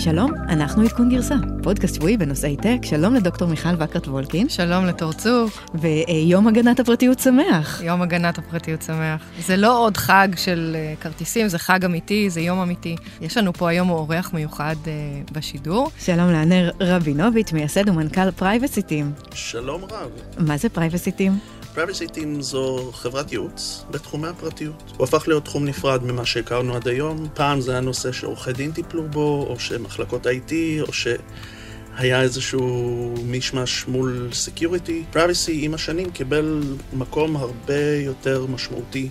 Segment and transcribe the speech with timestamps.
[0.00, 4.48] שלום, אנחנו עדכון גרסה, פודקאסט שבועי בנושאי טק, שלום לדוקטור מיכל וקרת וולקין.
[4.48, 5.66] שלום לתור צוף.
[5.74, 7.80] ויום הגנת הפרטיות שמח.
[7.84, 9.22] יום הגנת הפרטיות שמח.
[9.46, 12.96] זה לא עוד חג של אה, כרטיסים, זה חג אמיתי, זה יום אמיתי.
[13.20, 15.90] יש לנו פה היום אורח מיוחד אה, בשידור.
[15.98, 19.12] שלום לאנר רבינוביץ', מייסד ומנכ"ל PrivacyTeam.
[19.34, 20.10] שלום רב.
[20.38, 21.38] מה זה PrivacyTeam?
[21.74, 24.92] PrivacyTeam זו חברת ייעוץ בתחומי הפרטיות.
[24.96, 27.28] הוא הפך להיות תחום נפרד ממה שהכרנו עד היום.
[27.34, 33.88] פעם זה היה נושא שעורכי דין טיפלו בו, או שמחלקות IT, או שהיה איזשהו מישמש
[33.88, 35.04] מול security.
[35.10, 36.62] privacy עם השנים קיבל
[36.92, 39.08] מקום הרבה יותר משמעותי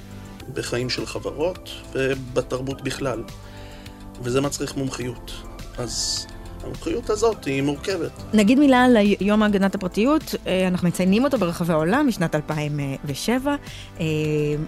[0.54, 3.24] בחיים של חברות ובתרבות בכלל.
[4.22, 5.32] וזה מצריך מומחיות.
[5.78, 6.28] אז
[6.64, 8.12] המומחיות הזאת היא מורכבת.
[8.34, 13.56] נגיד מילה על יום הגנת הפרטיות, אה, אנחנו מציינים אותו ברחבי העולם משנת 2007.
[14.00, 14.06] אה,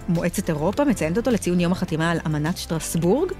[0.08, 3.32] מועצת אירופה מציינת אותו לציון יום החתימה על אמנת שטרסבורג.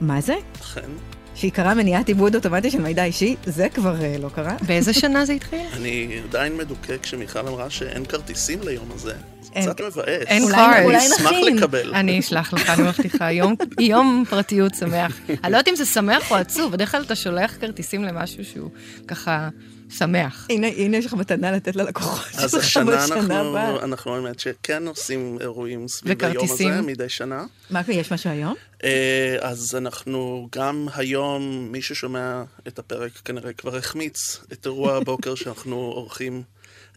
[0.00, 0.34] מה זה?
[0.60, 0.90] אכן.
[1.34, 4.56] שעיקרה מניעת עיבוד אוטומטי של מידע אישי, זה כבר uh, לא קרה.
[4.66, 5.66] באיזה שנה זה התחיל?
[5.72, 9.14] אני עדיין מדוכא כשמיכל אמרה שאין כרטיסים ליום הזה.
[9.54, 9.96] קצת מבאס.
[10.06, 10.84] אין קארט.
[10.84, 11.56] אולי אני אשמח נכין.
[11.56, 11.94] לקבל.
[11.94, 15.20] אני אשלח לך, אני מבטיחה, יום, יום פרטיות שמח.
[15.28, 18.70] אני לא יודעת אם זה שמח או עצוב, בדרך כלל אתה שולח כרטיסים למשהו שהוא
[19.08, 19.48] ככה
[19.90, 20.46] שמח.
[20.50, 23.80] הנה, הנה יש לך מתנה לתת ללקוחות אז השנה אנחנו.
[23.82, 26.44] אנחנו האמת שכן עושים אירועים סביב היום?
[26.44, 27.44] הזה מדי שנה.
[27.70, 28.54] מה, יש משהו היום?
[28.84, 35.34] אה, אז אנחנו גם היום, מי ששומע את הפרק כנראה כבר החמיץ את אירוע הבוקר
[35.40, 36.42] שאנחנו עורכים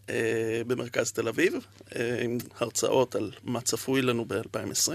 [0.09, 1.53] אה, במרכז תל אביב,
[1.95, 4.91] אה, עם הרצאות על מה צפוי לנו ב-2020.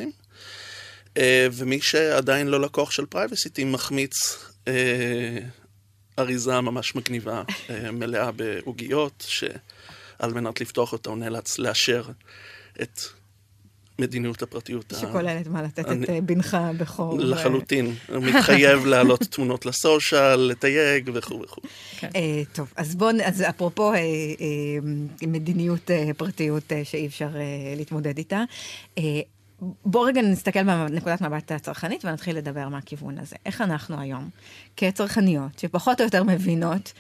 [1.17, 4.39] אה, ומי שעדיין לא לקוח של PrivacyTeam מחמיץ
[6.19, 12.05] אריזה ממש מגניבה, אה, מלאה בעוגיות, שעל מנת לפתוח אותה הוא נאלץ לאשר
[12.83, 13.01] את
[14.01, 14.93] מדיניות הפרטיות.
[14.93, 17.15] ה- שכוללת מה לתת אני- את אה, בנך בכור.
[17.15, 17.95] ו- לחלוטין.
[18.09, 21.61] הוא מתחייב להעלות תמונות לסושיאל, לתייג וכו' וכו'.
[22.03, 22.11] אה,
[22.53, 24.03] טוב, אז בואו, אז אפרופו אה, אה,
[25.27, 27.43] מדיניות אה, פרטיות אה, שאי אפשר אה,
[27.77, 28.43] להתמודד איתה,
[28.99, 29.03] אה,
[29.85, 33.37] בואו רגע נסתכל בנקודת מבט הצרכנית ונתחיל לדבר מהכיוון הזה.
[33.47, 34.29] איך אנחנו היום,
[34.77, 36.93] כצרכניות, שפחות או יותר מבינות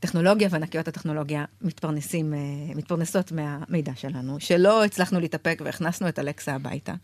[0.00, 2.38] שטכנולוגיה וענקיות הטכנולוגיה מתפרנסים, אה,
[2.74, 6.94] מתפרנסות מהמידע שלנו, שלא הצלחנו להתאפק והכנסנו את אלכסה הביתה.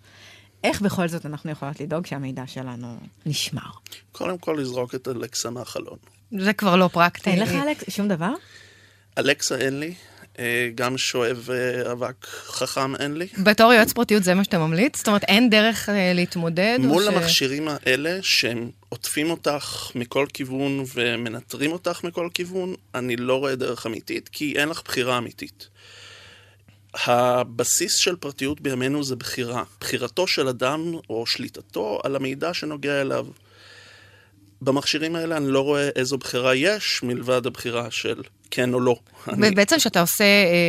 [0.64, 2.96] איך בכל זאת אנחנו יכולות לדאוג שהמידע שלנו
[3.26, 3.70] נשמר?
[4.12, 5.98] קודם כל לזרוק את אלכסה מהחלון.
[6.38, 7.30] זה כבר לא פרקטי.
[7.30, 8.32] אין לך, אלכס, שום דבר?
[9.18, 9.94] אלכסה אין לי,
[10.74, 13.26] גם שואב אה, אבק חכם אין לי.
[13.38, 14.96] בתור יועץ פרטיות זה מה שאתה ממליץ?
[14.98, 16.78] זאת אומרת, אין דרך אה, להתמודד?
[16.80, 23.38] מול ש- המכשירים האלה, שהם עוטפים אותך מכל כיוון ומנטרים אותך מכל כיוון, אני לא
[23.38, 25.68] רואה דרך אמיתית, כי אין לך בחירה אמיתית.
[27.04, 29.62] הבסיס של פרטיות בימינו זה בחירה.
[29.80, 33.26] בחירתו של אדם או שליטתו על המידע שנוגע אליו.
[34.62, 38.96] במכשירים האלה אני לא רואה איזו בחירה יש, מלבד הבחירה של כן או לא.
[39.28, 40.24] אני, ובעצם כשאתה עושה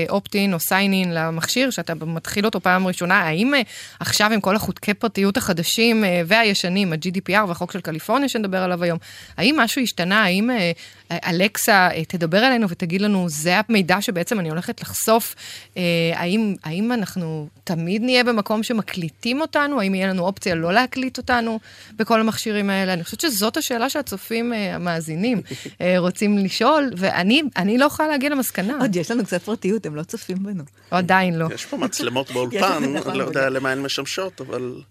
[0.09, 3.61] אופט-אין או סיין-אין למכשיר, שאתה מתחיל אותו פעם ראשונה, האם אה,
[3.99, 8.97] עכשיו עם כל החוקי פרטיות החדשים אה, והישנים, ה-GDPR והחוק של קליפורניה שנדבר עליו היום,
[9.37, 10.23] האם משהו השתנה?
[10.23, 10.71] האם אה,
[11.11, 15.35] אה, תדבר אלינו ותגיד לנו, זה המידע שבעצם אני הולכת לחשוף?
[15.77, 15.83] אה,
[16.15, 19.81] האם, האם אנחנו תמיד נהיה במקום שמקליטים אותנו?
[19.81, 21.59] האם יהיה לנו אופציה לא להקליט אותנו
[21.95, 22.93] בכל המכשירים האלה?
[22.93, 25.41] אני חושבת שזאת השאלה שהצופים אה, המאזינים
[25.81, 28.77] אה, רוצים לשאול, ואני אני לא יכולה להגיע למסקנה.
[28.81, 30.63] עוד יש לנו קצת פרטיות, הם לא צופים בנו.
[30.91, 31.47] עדיין לא.
[31.53, 32.83] יש פה מצלמות באולפן,
[33.13, 33.49] לא יודע.
[33.49, 34.81] למה הן משמשות, אבל...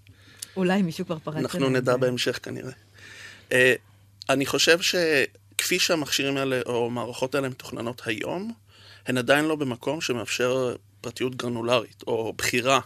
[0.57, 1.69] אולי מישהו כבר פרץ אנחנו.
[1.69, 2.73] נדע בהמשך כנראה.
[3.51, 3.55] Uh,
[4.29, 8.53] אני חושב שכפי שהמכשירים האלה, או המערכות האלה מתוכננות היום,
[9.07, 12.81] הן עדיין לא במקום שמאפשר פרטיות גרנולרית, או בחירה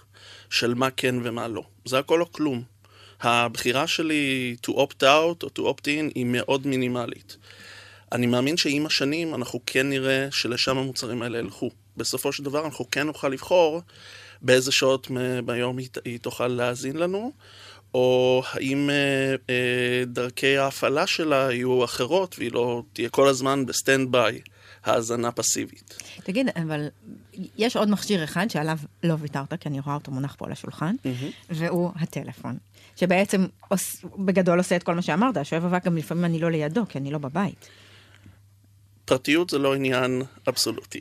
[0.50, 1.62] של מה כן ומה לא.
[1.84, 2.62] זה הכל או כלום.
[3.20, 7.36] הבחירה שלי to opt out או to opt in היא מאוד מינימלית.
[8.12, 11.70] אני מאמין שעם השנים אנחנו כן נראה שלשם המוצרים האלה ילכו.
[11.96, 13.80] בסופו של דבר אנחנו כן נוכל לבחור
[14.42, 15.08] באיזה שעות
[15.44, 17.32] ביום היא, תוכל להאזין לנו,
[17.94, 23.74] או האם אה, אה, דרכי ההפעלה שלה יהיו אחרות והיא לא תהיה כל הזמן ב
[23.74, 24.40] stand by,
[24.84, 25.98] האזנה פסיבית.
[26.24, 26.88] תגיד, אבל
[27.58, 30.94] יש עוד מכשיר אחד שעליו לא ויתרת, כי אני רואה אותו מונח פה על השולחן,
[31.50, 32.56] והוא הטלפון.
[32.96, 36.86] שבעצם עוש, בגדול עושה את כל מה שאמרת, שואב אבק גם לפעמים אני לא לידו,
[36.88, 37.68] כי אני לא בבית.
[39.10, 41.00] פרטיות זה לא עניין אבסולוטי.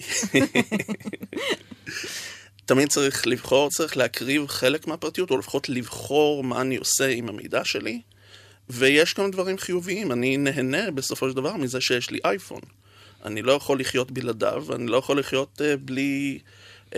[2.66, 7.66] תמיד צריך לבחור, צריך להקריב חלק מהפרטיות, או לפחות לבחור מה אני עושה עם המידע
[7.66, 8.02] שלי.
[8.70, 12.62] ויש גם דברים חיוביים, אני נהנה בסופו של דבר מזה שיש לי אייפון.
[13.26, 16.40] אני לא יכול לחיות בלעדיו, אני לא יכול לחיות אה, בלי,
[16.90, 16.94] אה,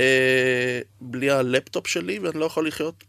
[1.01, 3.03] בלי הלפטופ שלי, ואני לא יכול לחיות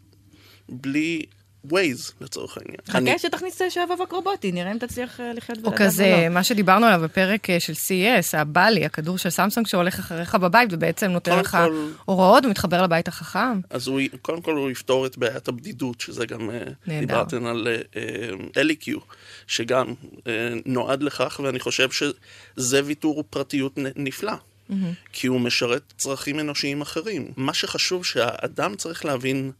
[0.68, 1.22] בלי
[1.64, 2.76] Waze לצורך העניין.
[2.88, 6.34] חכה אני- שתכניס שואב אבק רובוטי, נראה אם תצליח אה, לחיות או בלעדיו כזה, לא.
[6.34, 10.72] מה שדיברנו עליו בפרק אה, של CES, ה Ballie, הכדור של סמסונג שהולך אחריך בבית
[10.72, 13.60] ובעצם נותן לך כל- הוראות ומתחבר לבית החכם.
[13.70, 17.00] אז הוא, קודם כל הוא יפתור את בעיית הבדידות, שזה גם, אה, נהדר.
[17.06, 17.68] דיברתם על
[18.56, 18.98] אליקיו,
[19.46, 19.86] שגם
[20.26, 20.32] אה,
[20.66, 24.32] נועד לכך, ואני חושב שזה ויתור פרטיות נפלא.
[25.12, 27.32] כי הוא משרת צרכים אנושיים אחרים.
[27.36, 29.50] מה שחשוב שהאדם צריך להבין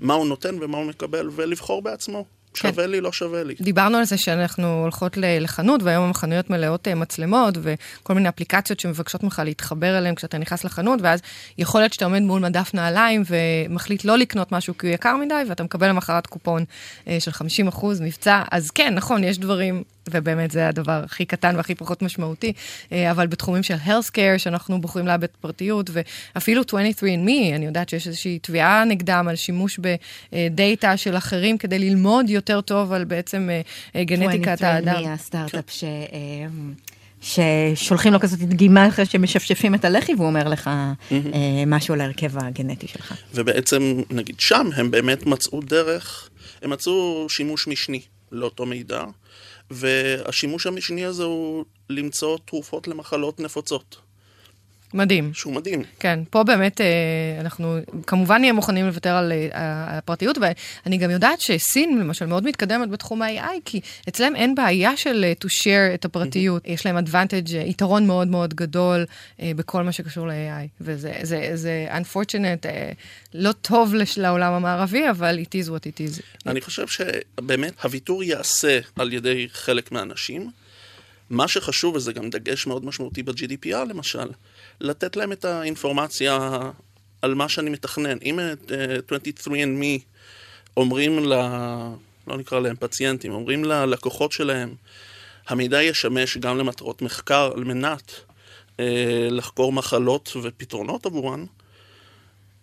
[0.00, 2.24] מה הוא נותן ומה הוא מקבל, ולבחור בעצמו.
[2.54, 2.68] כן.
[2.68, 3.54] שווה לי, לא שווה לי.
[3.60, 9.22] דיברנו על זה שאנחנו הולכות לחנות, והיום החנויות מלאות אה, מצלמות וכל מיני אפליקציות שמבקשות
[9.22, 11.20] ממך להתחבר אליהן כשאתה נכנס לחנות, ואז
[11.58, 15.42] יכול להיות שאתה עומד מול מדף נעליים ומחליט לא לקנות משהו כי הוא יקר מדי,
[15.48, 16.64] ואתה מקבל למחרת קופון
[17.08, 17.30] אה, של
[17.70, 18.42] 50% מבצע.
[18.50, 22.52] אז כן, נכון, יש דברים, ובאמת זה הדבר הכי קטן והכי פחות משמעותי,
[22.92, 28.06] אה, אבל בתחומים של health care, שאנחנו בוחרים לאבד פרטיות, ואפילו 23andMe, אני יודעת שיש
[28.06, 29.80] איזושהי תביעה נגדם על שימוש
[30.32, 33.60] בדאטה של אחרים כדי ללמוד יותר טוב על בעצם אה,
[33.96, 35.04] אה, גנטיקת 23andMe, האדם.
[35.06, 35.84] הסטארט-אפ ש...
[37.20, 40.70] ששולחים לו כזאת דגימה אחרי שמשפשפים את הלחי והוא אומר לך
[41.12, 43.14] אה, משהו על ההרכב הגנטי שלך.
[43.34, 46.28] ובעצם, נגיד שם, הם באמת מצאו דרך,
[46.62, 48.00] הם מצאו שימוש משני
[48.32, 49.04] לאותו מידע,
[49.70, 54.00] והשימוש המשני הזה הוא למצוא תרופות למחלות נפוצות,
[54.94, 55.30] מדהים.
[55.34, 55.82] שהוא מדהים.
[56.00, 56.86] כן, פה באמת אה,
[57.40, 59.48] אנחנו כמובן נהיה מוכנים לוותר על אה,
[59.98, 65.24] הפרטיות, ואני גם יודעת שסין למשל מאוד מתקדמת בתחום ה-AI, כי אצלם אין בעיה של
[65.24, 69.04] אה, to share את הפרטיות, יש להם advantage, יתרון מאוד מאוד גדול
[69.42, 72.66] בכל מה שקשור ל-AI, וזה זה, זה unfortunate,
[73.34, 76.22] לא טוב לעולם המערבי, אבל it is what it is.
[76.46, 80.50] אני חושב שבאמת הוויתור ייעשה על ידי חלק מהאנשים.
[81.30, 84.28] מה שחשוב, וזה גם דגש מאוד משמעותי ב-GDPR למשל,
[84.80, 86.58] לתת להם את האינפורמציה
[87.22, 88.18] על מה שאני מתכנן.
[88.22, 88.52] אם אה,
[89.08, 90.02] 23andMe
[90.76, 91.32] אומרים ל...
[92.26, 94.74] לא נקרא להם פציינטים, אומרים ללקוחות שלהם,
[95.48, 98.12] המידע ישמש גם למטרות מחקר על מנת
[98.80, 101.44] אה, לחקור מחלות ופתרונות עבורן,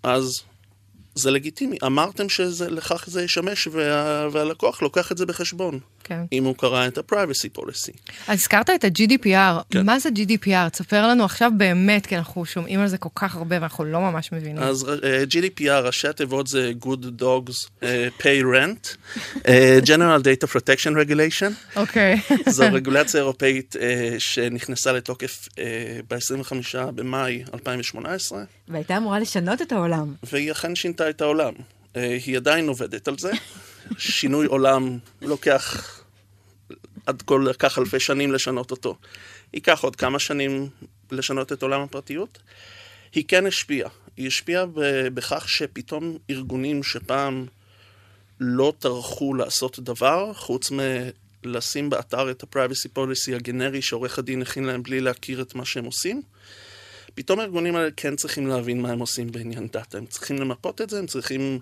[0.03, 0.43] אז
[1.15, 1.77] זה לגיטימי.
[1.85, 4.27] אמרתם שלכך זה ישמש, וה...
[4.31, 5.79] והלקוח לוקח את זה בחשבון.
[6.03, 6.21] כן.
[6.31, 8.13] אם הוא קרא את ה-privacy policy.
[8.27, 9.85] אז הזכרת את ה-GDPR, כן.
[9.85, 10.69] מה זה GDPR?
[10.71, 14.31] תספר לנו עכשיו באמת, כי אנחנו שומעים על זה כל כך הרבה ואנחנו לא ממש
[14.31, 14.63] מבינים.
[14.63, 18.95] אז אה, GDPR, ראשי התיבות זה Good Dogs אה, Pay Rent,
[19.47, 21.75] אה, General Data Protection Regulation.
[21.75, 22.21] אוקיי.
[22.49, 25.47] זו רגולציה אירופאית אה, שנכנסה לתוקף
[26.09, 30.13] ב-25 במאי 2018, והייתה אמורה לשנות את העולם.
[30.23, 31.53] והיא אכן שינתה את העולם.
[31.95, 33.31] אה, היא עדיין עובדת על זה.
[33.97, 35.95] שינוי עולם לוקח
[37.05, 38.97] עד כה לקח אלפי שנים לשנות אותו.
[39.53, 40.69] ייקח עוד כמה שנים
[41.11, 42.39] לשנות את עולם הפרטיות.
[43.13, 43.89] היא כן השפיעה.
[44.17, 44.65] היא השפיעה
[45.13, 47.45] בכך שפתאום ארגונים שפעם
[48.39, 54.83] לא טרחו לעשות דבר, חוץ מלשים באתר את ה-privacy policy הגנרי שעורך הדין הכין להם
[54.83, 56.21] בלי להכיר את מה שהם עושים,
[57.15, 59.97] פתאום הארגונים האלה כן צריכים להבין מה הם עושים בעניין דאטה.
[59.97, 61.59] הם צריכים למפות את זה, הם צריכים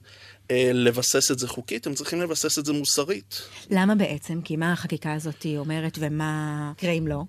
[0.52, 3.42] אה, לבסס את זה חוקית, הם צריכים לבסס את זה מוסרית.
[3.70, 4.42] למה בעצם?
[4.42, 7.24] כי מה החקיקה הזאת אומרת ומה יקרה אם לא?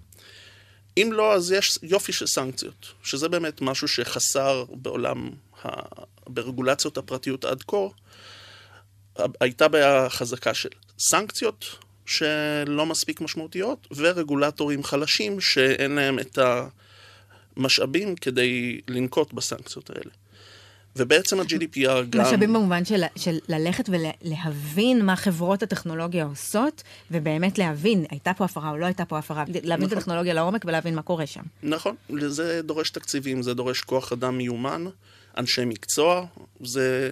[0.96, 5.31] אם לא, אז יש יופי של סנקציות, שזה באמת משהו שחסר בעולם,
[5.64, 5.69] ה...
[6.26, 7.76] ברגולציות הפרטיות עד כה.
[9.40, 11.64] הייתה בעיה חזקה של סנקציות
[12.06, 16.38] שלא מספיק משמעותיות, ורגולטורים חלשים שאין להם את
[17.56, 20.11] המשאבים כדי לנקוט בסנקציות האלה.
[20.96, 22.23] ובעצם ה-GDPR גם...
[22.23, 28.70] משאבים במובן של, של ללכת ולהבין מה חברות הטכנולוגיה עושות, ובאמת להבין, הייתה פה הפרה
[28.70, 29.99] או לא הייתה פה הפרה, להבין את נכון.
[29.99, 31.43] הטכנולוגיה לעומק ולהבין מה קורה שם.
[31.63, 31.94] נכון,
[32.27, 34.84] זה דורש תקציבים, זה דורש כוח אדם מיומן,
[35.39, 36.27] אנשי מקצוע,
[36.61, 37.11] זה...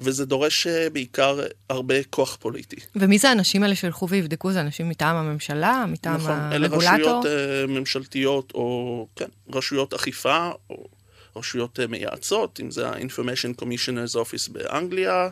[0.00, 1.40] וזה דורש אה, בעיקר
[1.70, 2.76] הרבה כוח פוליטי.
[2.96, 4.52] ומי זה האנשים האלה שילכו ויבדקו?
[4.52, 6.94] זה אנשים מטעם הממשלה, מטעם נכון, אלה הרגולטור?
[6.94, 10.88] רשויות אה, ממשלתיות, או כן, רשויות אכיפה, או
[11.36, 15.28] רשויות אה, מייעצות, אם זה ה-Information Commissioner's Office באנגליה,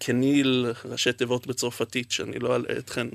[0.00, 3.06] כניל, ראשי תיבות בצרפתית, שאני לא אלאה אתכן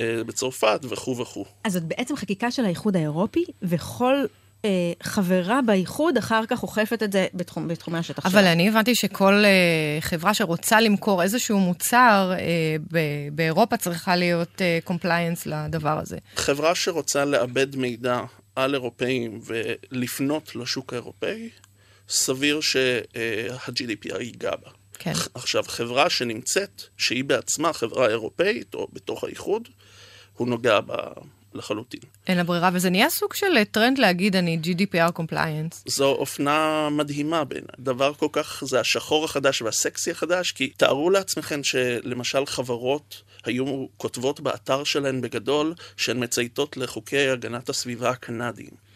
[0.00, 1.44] אה, בצרפת, וכו' וכו'.
[1.64, 4.24] אז זאת בעצם חקיקה של האיחוד האירופי, וכל
[4.64, 4.70] אה,
[5.02, 10.04] חברה באיחוד אחר כך אוכפת את זה בתחום, בתחומי השטח אבל אני הבנתי שכל אה,
[10.04, 12.40] חברה שרוצה למכור איזשהו מוצר אה,
[12.92, 16.18] ב- באירופה צריכה להיות compliance אה, לדבר הזה.
[16.36, 18.20] חברה שרוצה לעבד מידע
[18.56, 21.50] על אירופאים ולפנות לשוק האירופאי,
[22.08, 24.70] סביר שה-GDPR ייגע בה.
[24.98, 25.12] כן.
[25.34, 29.68] עכשיו, חברה שנמצאת, שהיא בעצמה חברה אירופאית או בתוך האיחוד,
[30.36, 30.92] הוא נוגע ב,
[31.54, 32.00] לחלוטין.
[32.26, 35.76] אין לה ברירה, וזה נהיה סוג של טרנד להגיד אני GDPR compliance.
[35.86, 37.68] זו אופנה מדהימה בעיניי.
[37.78, 44.40] דבר כל כך, זה השחור החדש והסקסי החדש, כי תארו לעצמכם שלמשל חברות היו כותבות
[44.40, 48.92] באתר שלהן בגדול, שהן מצייתות לחוקי הגנת הסביבה הקנדיים.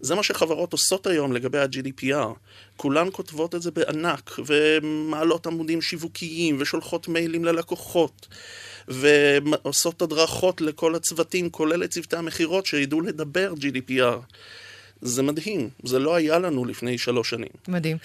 [0.00, 2.28] זה מה שחברות עושות היום לגבי ה-GDPR.
[2.76, 8.26] כולן כותבות את זה בענק, ומעלות עמודים שיווקיים, ושולחות מיילים ללקוחות,
[8.88, 14.34] ועושות הדרכות לכל הצוותים, כולל לצוותי המכירות, שידעו לדבר GDPR.
[15.00, 17.48] זה מדהים, זה לא היה לנו לפני שלוש שנים.
[17.68, 17.96] מדהים.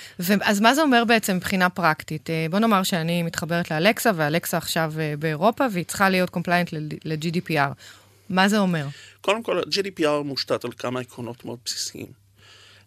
[0.42, 2.30] אז מה זה אומר בעצם מבחינה פרקטית?
[2.30, 6.74] אה, בוא נאמר שאני מתחברת לאלקסה, ואלקסה עכשיו אה, באירופה, והיא צריכה להיות compliant
[7.06, 7.74] ל-GDPR.
[8.30, 8.86] מה זה אומר?
[9.22, 12.08] קודם כל, GDPR מושתת על כמה עקרונות מאוד בסיסיים.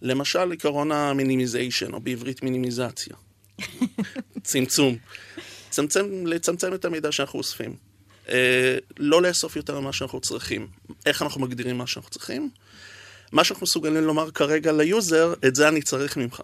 [0.02, 3.16] למשל, עקרון ה minimization, או בעברית מינימיזציה.
[4.42, 4.96] צמצום.
[5.70, 7.76] צמצם, לצמצם את המידע שאנחנו אוספים.
[8.28, 10.66] אה, לא לאסוף יותר ממה שאנחנו צריכים.
[11.06, 12.50] איך אנחנו מגדירים מה שאנחנו צריכים?
[13.32, 16.42] מה שאנחנו מסוגלים לומר כרגע ליוזר, את זה אני צריך ממך.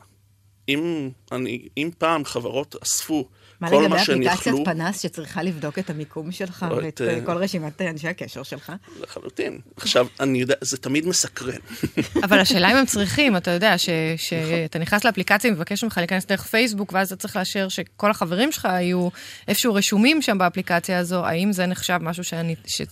[0.68, 3.28] אם, אני, אם פעם חברות אספו
[3.60, 8.08] מה לגבי אפליקציית פנס שצריכה לבדוק את המיקום שלך לא ואת אה, כל רשימת אנשי
[8.08, 8.72] הקשר שלך?
[9.00, 9.58] לחלוטין.
[9.76, 11.58] עכשיו, אני יודע, זה תמיד מסקרן.
[12.24, 13.74] אבל השאלה אם הם צריכים, אתה יודע,
[14.16, 18.64] שאתה נכנס לאפליקציה ומבקש ממך להיכנס דרך פייסבוק, ואז אתה צריך לאשר שכל החברים שלך
[18.64, 19.08] יהיו
[19.48, 22.24] איפשהו רשומים שם באפליקציה הזו, האם זה נחשב משהו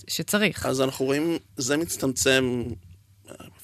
[0.09, 0.67] שצריך?
[0.67, 2.63] אז אנחנו רואים, זה מצטמצם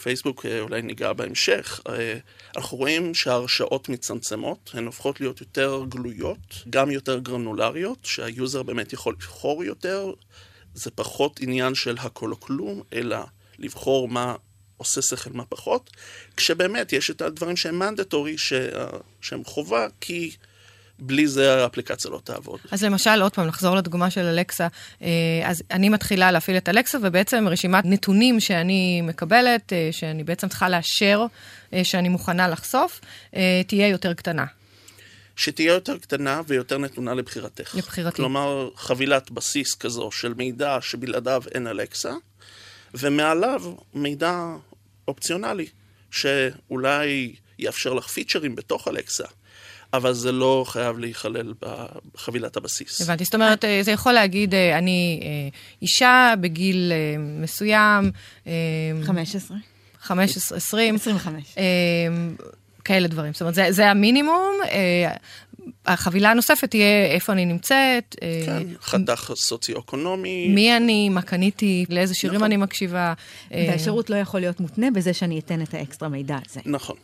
[0.05, 2.19] פייסבוק אה, אולי ניגע בהמשך, אה,
[2.57, 9.15] אנחנו רואים שההרשאות מצמצמות, הן הופכות להיות יותר גלויות, גם יותר גרנולריות, שהיוזר באמת יכול
[9.21, 10.13] לבחור יותר,
[10.75, 13.19] זה פחות עניין של הכל או כלום, אלא
[13.59, 14.35] לבחור מה
[14.77, 15.91] עושה שכל, מה פחות,
[16.37, 18.37] כשבאמת יש את הדברים שהם מנדטורי,
[19.21, 20.31] שהם חובה, כי...
[20.99, 22.61] בלי זה האפליקציה לא תעבוד.
[22.71, 24.69] אז למשל, עוד פעם, נחזור לדוגמה של אלקסה.
[25.03, 25.09] אה,
[25.45, 30.69] אז אני מתחילה להפעיל את אלקסה, ובעצם רשימת נתונים שאני מקבלת, אה, שאני בעצם צריכה
[30.69, 31.27] לאשר
[31.73, 33.01] אה, שאני מוכנה לחשוף,
[33.67, 34.45] תהיה יותר קטנה.
[35.37, 37.75] שתהיה יותר קטנה ויותר נתונה לבחירתך.
[37.75, 38.17] לבחירתי.
[38.17, 42.13] כלומר, חבילת בסיס כזו של מידע שבלעדיו אין אלקסה,
[42.95, 43.63] ומעליו
[43.95, 44.41] מידע
[45.09, 45.67] אופציונלי,
[46.11, 49.25] שאולי יאפשר לך פיצ'רים בתוך אלקסה.
[49.97, 51.53] אבל זה לא חייב להיכלל
[52.15, 53.01] בחבילת הבסיס.
[53.01, 55.29] הבנתי, זאת אומרת, זה יכול להגיד, אה, אני אה,
[55.83, 58.11] אישה בגיל אה, מסוים.
[59.03, 59.57] 15.
[60.01, 60.95] 15, 20.
[60.95, 61.55] 25.
[62.85, 63.33] כאלה דברים.
[63.33, 64.61] זאת אומרת, זה, זה המינימום.
[65.87, 68.17] החבילה הנוספת תהיה איפה אני נמצאת.
[68.47, 70.49] כן, חתך סוציו-אקונומי.
[70.49, 72.47] מי אני, מה קניתי, לאיזה שירים נכון.
[72.47, 73.15] אני מקשיבה.
[73.51, 76.61] והשירות לא יכול להיות מותנה בזה שאני אתן את האקסטרה מידע הזה.
[76.67, 76.97] נכון.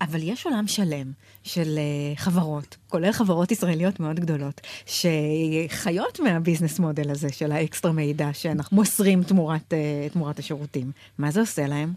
[0.00, 1.12] אבל יש עולם שלם
[1.44, 7.92] של אה, חברות, כולל חברות ישראליות מאוד גדולות, שחיות מה business model הזה של האקסטרה
[7.92, 9.74] מידע שאנחנו מוסרים תמורת,
[10.12, 10.92] תמורת השירותים.
[11.18, 11.92] מה זה עושה להם?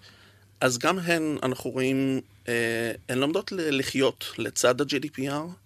[0.62, 5.61] אז גם הן, אנחנו רואים, אה, הן לומדות לחיות לצד ה-GDPR,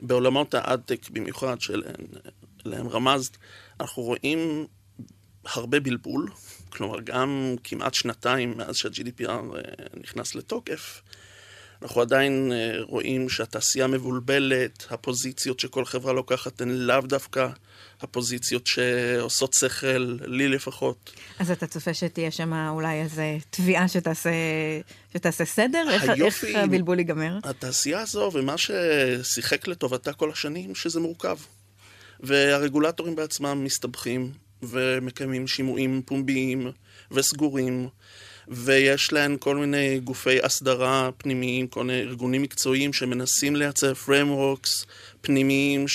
[0.00, 3.36] בעולמות האדטק במיוחד, שלהם רמזת,
[3.80, 4.66] אנחנו רואים
[5.44, 6.30] הרבה בלבול,
[6.68, 9.30] כלומר גם כמעט שנתיים מאז שה-GDPR
[10.00, 11.02] נכנס לתוקף,
[11.82, 17.48] אנחנו עדיין אה, רואים שהתעשייה מבולבלת, הפוזיציות שכל חברה לוקחת הן לאו דווקא
[18.00, 21.12] הפוזיציות שעושות שכל, לי לפחות.
[21.38, 24.30] אז אתה צופה שתהיה שם אולי איזו תביעה שתעשה,
[25.12, 25.84] שתעשה סדר?
[26.08, 27.38] היופי, איך הבלבול ייגמר?
[27.44, 31.36] התעשייה הזו ומה ששיחק לטובתה כל השנים, שזה מורכב.
[32.20, 36.70] והרגולטורים בעצמם מסתבכים ומקיימים שימועים פומביים
[37.10, 37.88] וסגורים.
[38.50, 44.86] ויש להן כל מיני גופי הסדרה פנימיים, כל מיני ארגונים מקצועיים שמנסים לייצר frameworks
[45.20, 45.88] פנימיים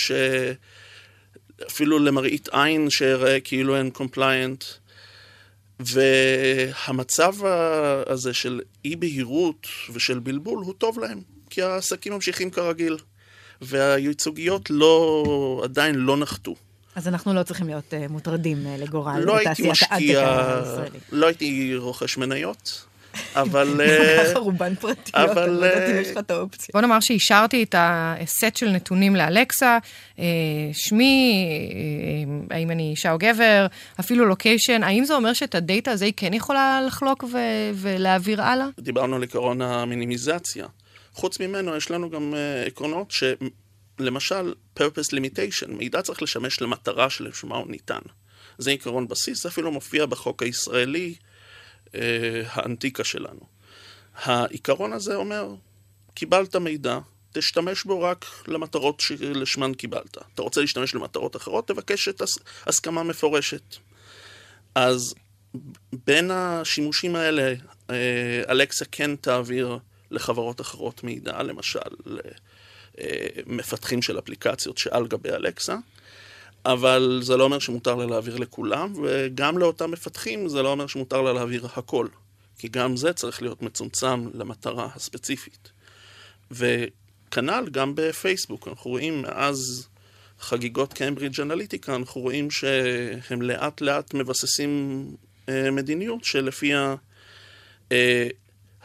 [1.62, 4.84] שאפילו למראית עין שיראה כאילו הן compliant.
[5.80, 7.34] והמצב
[8.08, 12.98] הזה של אי בהירות ושל בלבול הוא טוב להם, כי העסקים ממשיכים כרגיל,
[13.62, 16.56] והייצוגיות לא, עדיין לא נחתו.
[16.96, 21.04] אז אנחנו לא צריכים להיות uh, מוטרדים uh, לגורל לא תעשיית האדטקה הישראלית.
[21.12, 22.86] לא הייתי רוכש מניות.
[23.36, 23.82] אבל...
[24.30, 25.50] ככה רובן פרטיות, אבל...
[25.50, 26.74] אני לא יודעת אם יש לך את האופציה.
[26.74, 29.78] בוא נאמר שאישרתי את הסט של נתונים לאלקסה,
[30.74, 31.48] שמי,
[32.52, 33.68] האם אני אישה או גבר,
[34.00, 37.24] אפילו לוקיישן, האם זה אומר שאת הדאטה הזה היא כן יכולה לחלוק
[37.74, 38.68] ולהעביר הלאה?
[38.80, 40.66] דיברנו על עקרון המינימיזציה.
[41.14, 42.34] חוץ ממנו יש לנו גם
[42.68, 43.24] עקרונות ש...
[44.00, 48.00] למשל, purpose limitation, מידע צריך לשמש למטרה שלשמה הוא ניתן.
[48.58, 51.33] זה עיקרון בסיס, זה אפילו מופיע בחוק הישראלי אה,
[52.48, 53.40] האנטיקה שלנו.
[54.16, 55.56] העיקרון הזה אומר,
[56.14, 57.00] קיבלת מידע,
[57.34, 60.18] תשתמש בו רק למטרות שלשמן קיבלת.
[60.34, 62.22] אתה רוצה להשתמש למטרות אחרות, תבקש את
[62.66, 63.76] הסכמה מפורשת.
[64.76, 65.16] אז
[66.06, 67.54] בין השימושים האלה,
[67.90, 69.78] אה, אלקסה כן תעביר
[70.12, 71.80] לחברות אחרות מידע, למשל
[73.46, 75.78] מפתחים של אפליקציות שעל גבי אלקסה,
[76.66, 81.22] אבל זה לא אומר שמותר לה להעביר לכולם, וגם לאותם מפתחים זה לא אומר שמותר
[81.22, 82.08] לה להעביר הכל,
[82.58, 85.72] כי גם זה צריך להיות מצומצם למטרה הספציפית.
[86.52, 89.88] וכנ"ל גם בפייסבוק, אנחנו רואים מאז
[90.40, 95.06] חגיגות קיימברידג' אנליטיקה, אנחנו רואים שהם לאט לאט מבססים
[95.50, 96.96] אה, מדיניות שלפיה
[97.92, 98.28] אה,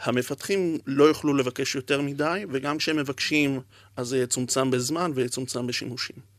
[0.03, 3.59] המפתחים לא יוכלו לבקש יותר מדי, וגם כשהם מבקשים,
[3.97, 6.38] אז זה יצומצם בזמן ויצומצם בשימושים.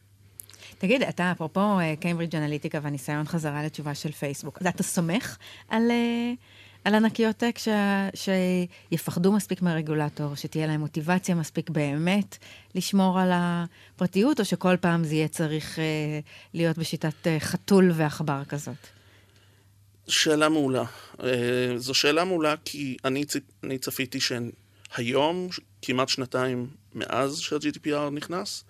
[0.80, 5.37] תגיד, אתה אפרופו קיימברידג' אנליטיקה והניסיון חזרה לתשובה של פייסבוק, אתה סומך
[5.68, 6.32] על, אה,
[6.84, 7.68] על ענקיות טק ש,
[8.14, 12.37] שיפחדו מספיק מהרגולטור, שתהיה להם מוטיבציה מספיק באמת
[12.75, 15.84] לשמור על הפרטיות, או שכל פעם זה יהיה צריך אה,
[16.54, 18.87] להיות בשיטת אה, חתול ועכבר כזאת?
[20.08, 20.84] שאלה מעולה.
[21.76, 23.40] זו שאלה מעולה כי אני, צפ...
[23.64, 25.49] אני צפיתי שהיום,
[25.82, 28.64] כמעט שנתיים מאז שה-GDPR נכנס,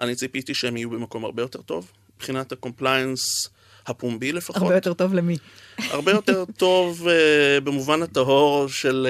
[0.00, 1.92] אני ציפיתי שהם יהיו במקום הרבה יותר טוב.
[2.16, 3.48] מבחינת ה compliance
[3.86, 4.62] הפומבי לפחות.
[4.62, 5.36] הרבה יותר טוב למי?
[5.78, 7.10] הרבה יותר טוב אה,
[7.64, 9.06] במובן הטהור של,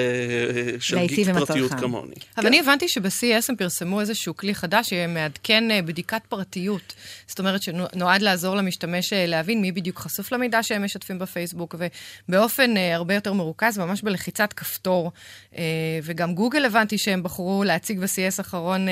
[0.77, 2.13] uh, של גיק פרטיות כמוני.
[2.37, 2.47] אבל כן.
[2.47, 6.93] אני הבנתי שב-CES הם פרסמו איזשהו כלי חדש שמעדכן uh, בדיקת פרטיות.
[7.27, 11.75] זאת אומרת שנועד לעזור למשתמש uh, להבין מי בדיוק חשוף למידע שהם משתפים בפייסבוק,
[12.29, 15.11] ובאופן uh, הרבה יותר מרוכז, ממש בלחיצת כפתור.
[15.53, 15.57] Uh,
[16.03, 18.91] וגם גוגל הבנתי שהם בחרו להציג ב-CES האחרון uh,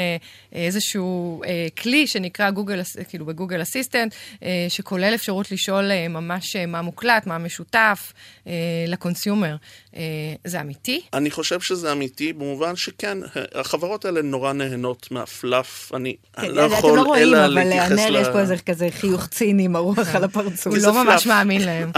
[0.56, 6.60] איזשהו uh, כלי שנקרא גוגל, כאילו בגוגל אסיסטנט, uh, שכולל אפשרות לשאול uh, ממש uh,
[6.68, 7.65] מה מוקלט, מה משותף.
[7.66, 8.14] משותף
[8.48, 8.54] אה,
[8.88, 9.56] לקונסיומר.
[9.96, 10.02] אה,
[10.46, 11.02] זה אמיתי?
[11.14, 13.18] אני חושב שזה אמיתי, במובן שכן,
[13.56, 15.92] החברות האלה נורא נהנות מהפלאף.
[15.94, 17.94] אני, כן, אני לא יכול לא אלא להתייחס ל...
[17.94, 20.68] אתם לא רואים, אבל לענר יש פה איזה כזה חיוך ציני מרוח על הפרצוף.
[20.68, 21.92] הוא לא ממש מאמין להם.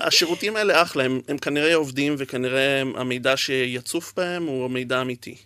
[0.00, 5.36] השירותים האלה אחלה, הם, הם כנראה עובדים וכנראה המידע שיצוף בהם הוא מידע אמיתי.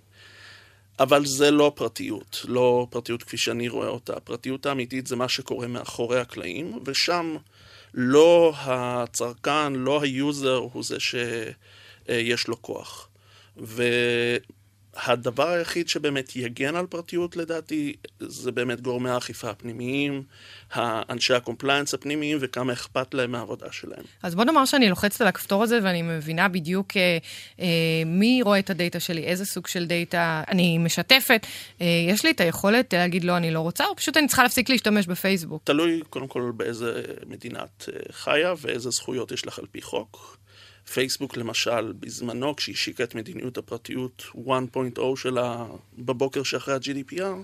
[1.00, 4.12] אבל זה לא פרטיות, לא פרטיות כפי שאני רואה אותה.
[4.16, 7.36] הפרטיות האמיתית זה מה שקורה מאחורי הקלעים, ושם
[8.00, 13.08] לא הצרכן, לא היוזר הוא זה שיש לו כוח.
[15.06, 20.22] והדבר היחיד שבאמת יגן על פרטיות לדעתי, זה באמת גורמי האכיפה הפנימיים,
[20.72, 24.04] האנשי ה compliance הפנימיים וכמה אכפת להם מהעבודה שלהם.
[24.22, 27.18] אז בוא נאמר שאני לוחצת על הכפתור הזה ואני מבינה בדיוק אה,
[27.60, 27.66] אה,
[28.06, 31.46] מי רואה את הדאטה שלי, איזה סוג של דאטה אני משתפת.
[31.80, 34.70] אה, יש לי את היכולת להגיד לא, אני לא רוצה, או פשוט אני צריכה להפסיק
[34.70, 35.62] להשתמש בפייסבוק?
[35.64, 40.37] תלוי קודם כל באיזה מדינת אה, חיה ואיזה זכויות יש לך על פי חוק.
[40.92, 45.66] פייסבוק למשל, בזמנו כשהיא השיקה את מדיניות הפרטיות 1.0 שלה
[45.98, 47.42] בבוקר שאחרי ה-GDPR,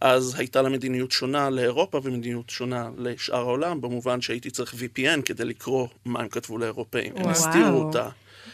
[0.00, 5.44] אז הייתה לה מדיניות שונה לאירופה ומדיניות שונה לשאר העולם, במובן שהייתי צריך VPN כדי
[5.44, 7.16] לקרוא מה הם כתבו לאירופאים.
[7.16, 8.08] הם הסתירו אותה.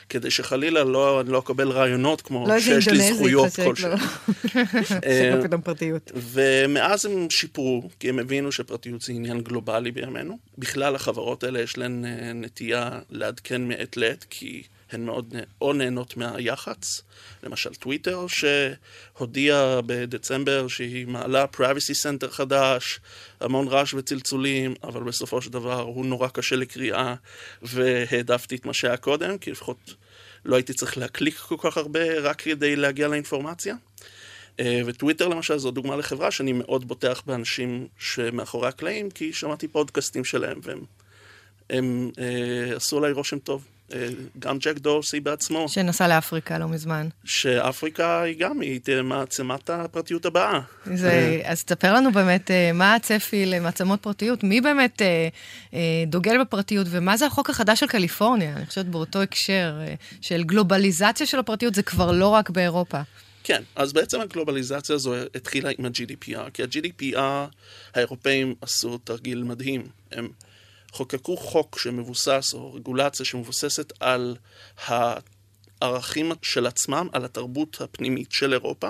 [0.09, 3.93] כדי שחלילה לא, אני לא אקבל רעיונות כמו לא שיש לי זכויות כלשהן.
[5.07, 6.13] אה, פתאום פרטיות.
[6.15, 10.39] ומאז הם שיפרו, כי הם הבינו שפרטיות זה עניין גלובלי בימינו.
[10.59, 14.63] בכלל החברות האלה יש להן אה, נטייה לעדכן מעת לעת, כי
[14.93, 17.03] הן מאוד או נהנות מהיח"צ,
[17.43, 23.01] למשל טוויטר, שהודיע בדצמבר שהיא מעלה privacy center חדש,
[23.41, 27.15] המון רעש וצלצולים, אבל בסופו של דבר הוא נורא קשה לקריאה,
[27.63, 29.95] והעדפתי את מה שהיה קודם, כי לפחות
[30.45, 33.75] לא הייתי צריך להקליק כל כך הרבה רק כדי להגיע לאינפורמציה.
[34.61, 40.25] אה, וטוויטר למשל זו דוגמה לחברה שאני מאוד בוטח באנשים שמאחורי הקלעים, כי שמעתי פודקאסטים
[40.25, 40.81] שלהם והם
[41.71, 43.65] הם, אה, עשו עליי רושם טוב.
[43.95, 45.69] אה, גם ג'ק דורסי בעצמו.
[45.69, 47.09] שנסע לאפריקה לא מזמן.
[47.25, 50.61] שאפריקה היא גם, היא תהיה מעצמת הפרטיות הבאה.
[50.95, 51.53] זה, אה.
[51.53, 55.03] אז תספר לנו באמת אה, מה הצפי למעצמות פרטיות, מי באמת
[56.07, 59.75] דוגל בפרטיות ומה זה החוק החדש של קליפורניה, אני חושבת באותו הקשר
[60.21, 63.01] של גלובליזציה של הפרטיות, זה כבר לא רק באירופה.
[63.47, 67.55] כן, אז בעצם הגלובליזציה הזו התחילה עם ה-GDPR, כי ה-GDPR,
[67.95, 69.83] האירופאים עשו תרגיל מדהים.
[70.13, 70.29] הם
[70.97, 74.37] חוקקו חוק שמבוסס, או רגולציה שמבוססת על
[74.87, 78.89] הערכים של עצמם, על התרבות הפנימית של אירופה,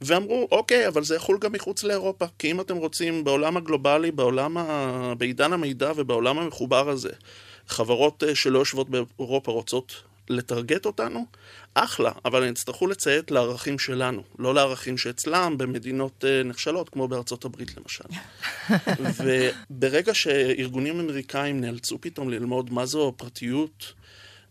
[0.00, 4.56] ואמרו, אוקיי, אבל זה יחול גם מחוץ לאירופה, כי אם אתם רוצים בעולם הגלובלי, בעולם
[4.56, 5.12] ה...
[5.18, 7.12] בעידן המידע ובעולם המחובר הזה,
[7.68, 11.26] חברות אה, שלא יושבות באירופה רוצות לטרגט אותנו,
[11.74, 17.44] אחלה, אבל הם יצטרכו לציית לערכים שלנו, לא לערכים שאצלם במדינות uh, נחשלות, כמו בארצות
[17.44, 18.04] הברית למשל.
[19.70, 23.92] וברגע שארגונים אמריקאים נאלצו פתאום ללמוד מה זו פרטיות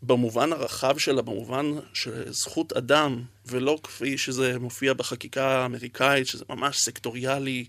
[0.04, 6.78] במובן הרחב שלה, במובן של זכות אדם, ולא כפי שזה מופיע בחקיקה האמריקאית, שזה ממש
[6.78, 7.66] סקטוריאלי,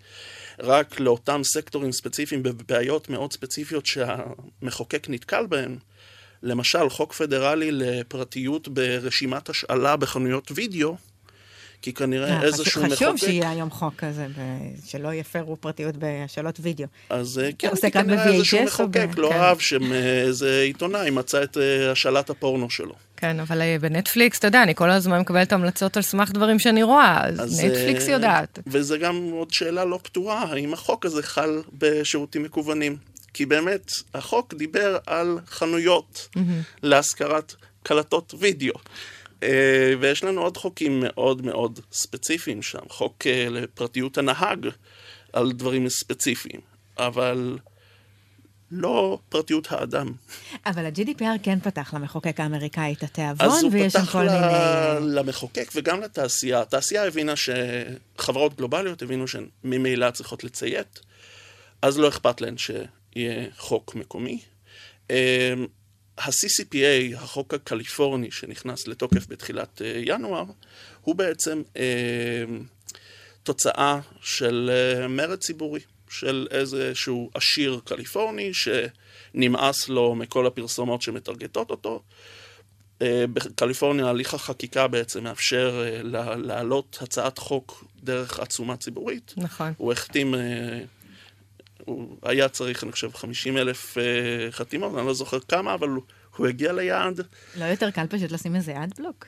[0.59, 5.79] רק לאותם סקטורים ספציפיים בבעיות מאוד ספציפיות שהמחוקק נתקל בהם,
[6.42, 10.96] למשל, חוק פדרלי לפרטיות ברשימת השאלה בחנויות וידאו,
[11.83, 12.96] כי כנראה אה, איזשהו מחוקק...
[12.96, 16.87] חשוב שיהיה היום חוק כזה, ו- שלא יפרו פרטיות בהשאלות וידאו.
[17.11, 19.37] אז אה, כן, כי כנראה איזשהו מחוקק ב- לא כן.
[19.37, 22.94] אהב שאיזה עיתונאי מצא את אה, השאלת הפורנו שלו.
[23.16, 26.83] כן, אבל אה, בנטפליקס, אתה יודע, אני כל הזמן מקבלת המלצות על סמך דברים שאני
[26.83, 28.59] רואה, אז אז, נטפליקס אה, יודעת.
[28.66, 32.96] וזה גם עוד שאלה לא פתורה, האם החוק הזה חל בשירותים מקוונים?
[33.35, 36.29] כי באמת, החוק דיבר על חנויות
[36.83, 38.75] להשכרת קלטות וידאו.
[39.43, 44.66] אה, ויש לנו עוד חוקים מאוד מאוד ספציפיים שם, חוק אה, לפרטיות הנהג
[45.33, 46.61] על דברים ספציפיים,
[46.99, 47.59] אבל
[48.71, 50.12] לא פרטיות האדם.
[50.66, 54.29] אבל ה-GDPR כן פתח למחוקק האמריקאי את אז התיאבון, הוא ויש שם פתח כל ל...
[54.29, 55.14] מיני...
[55.14, 56.61] למחוקק וגם לתעשייה.
[56.61, 61.01] התעשייה הבינה שחברות גלובליות הבינו שהן ממילא צריכות לציית,
[61.83, 62.59] אז לא אכפת להן
[63.14, 64.40] שיהיה חוק מקומי.
[65.11, 65.14] אמ,
[66.18, 70.44] ה-CCPA, החוק הקליפורני שנכנס לתוקף בתחילת אה, ינואר,
[71.01, 72.62] הוא בעצם אמ,
[73.42, 82.03] תוצאה של אה, מרד ציבורי, של איזשהו עשיר קליפורני שנמאס לו מכל הפרסומות שמטרגטות אותו.
[83.03, 89.35] אה, בקליפורניה הליך החקיקה בעצם מאפשר לה- להעלות הצעת חוק דרך עצומה ציבורית.
[89.37, 89.73] נכון.
[89.77, 90.35] הוא החתים,
[91.85, 94.03] הוא היה צריך, אני חושב, 50 אלף אה,
[94.51, 96.03] חתימות, אני לא זוכר כמה, אבל הוא-
[96.37, 97.21] הוא הגיע ליעד,
[97.57, 99.27] לא יותר קל פשוט לשים איזה אד בלוק?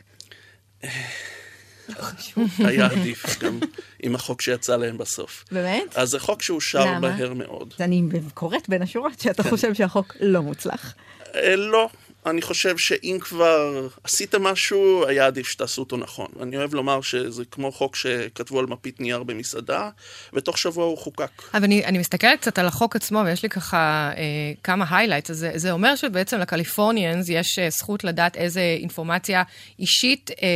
[2.59, 3.61] היה עדיף גם
[4.03, 5.45] עם החוק שיצא להם בסוף.
[5.53, 5.97] באמת?
[5.97, 6.99] אז זה חוק שאושר?
[6.99, 7.75] מהר מאוד.
[7.81, 8.03] אני
[8.35, 10.95] קוראת בין השורות שאתה חושב שהחוק לא מוצלח.
[11.35, 11.89] אה, לא,
[12.27, 16.27] אני חושב שאם כבר עשיתם משהו, היה עדיף שתעשו אותו נכון.
[16.43, 19.91] אני אוהב לומר שזה כמו חוק שכתבו על מפית נייר במסעדה,
[20.33, 21.43] ותוך שבוע הוא חוקק.
[21.55, 24.23] אבל אני, אני מסתכלת קצת על החוק עצמו, ויש לי ככה אה,
[24.65, 25.33] כמה highlights.
[25.33, 29.43] זה, זה אומר שבעצם לקליפורניאנס יש אה, זכות לדעת איזה אינפורמציה
[29.79, 30.47] אישית אה,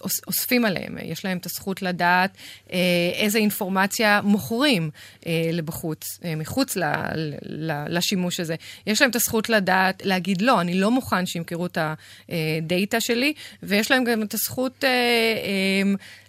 [0.00, 0.98] אוספים עליהם.
[1.02, 2.36] יש להם את הזכות לדעת
[2.72, 2.78] אה,
[3.14, 4.90] איזה אינפורמציה מוכרים
[5.26, 6.76] אה, לבחוץ, אה, מחוץ
[7.88, 8.54] לשימוש הזה.
[8.86, 11.78] יש להם את הזכות לדעת, להגיד לא, אני לא מוכן שימכרו את
[12.28, 13.32] הדאטה שלי,
[13.62, 14.84] ויש להם גם את הזכות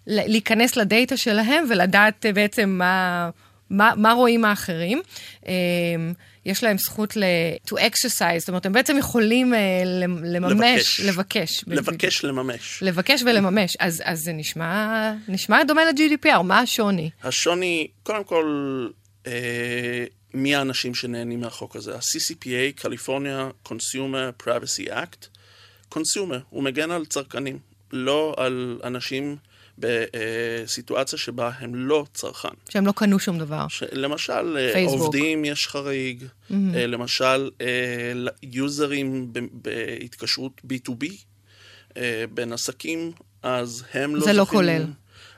[0.07, 3.29] להיכנס לדאטה שלהם ולדעת בעצם מה...
[3.71, 5.01] מה, מה רואים האחרים.
[5.41, 5.47] Um,
[6.45, 7.23] יש להם זכות ל-
[7.67, 9.57] to exercise, זאת אומרת, הם בעצם יכולים uh,
[10.23, 10.99] לממש, לבקש.
[10.99, 11.63] לבקש.
[11.67, 12.79] לבקש לממש.
[12.83, 13.77] לבקש ולממש.
[13.79, 17.09] אז, אז זה נשמע, נשמע דומה ל-GDPR, מה השוני?
[17.23, 18.87] השוני, קודם כל,
[19.27, 20.03] אה,
[20.33, 21.95] מי האנשים שנהנים מהחוק הזה?
[21.95, 25.27] ה-CCPA, California Consumer Privacy Act,
[25.89, 27.59] קונסיומר, הוא מגן על צרכנים,
[27.93, 29.37] לא על אנשים
[29.77, 32.49] בסיטואציה שבה הם לא צרכן.
[32.69, 33.67] שהם לא קנו שום דבר.
[33.67, 35.01] ש- למשל, אה, פייסבוק.
[35.01, 36.53] עובדים יש חריג, mm-hmm.
[36.77, 37.67] למשל, אה,
[38.43, 41.05] יוזרים ב- בהתקשרות B2B
[41.97, 43.11] אה, בין עסקים,
[43.43, 44.83] אז הם לא זה לא כולל.